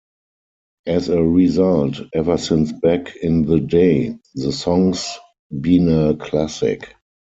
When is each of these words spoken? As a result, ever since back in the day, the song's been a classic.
As 0.87 1.09
a 1.09 1.21
result, 1.23 2.01
ever 2.15 2.35
since 2.35 2.71
back 2.71 3.15
in 3.17 3.43
the 3.45 3.59
day, 3.59 4.17
the 4.33 4.51
song's 4.51 5.05
been 5.51 5.89
a 5.89 6.15
classic. 6.15 6.95